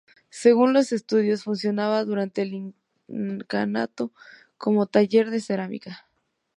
[0.31, 2.73] Según los estudios funcionaba durante el
[3.07, 4.11] incanato
[4.57, 6.07] como taller de cerámica.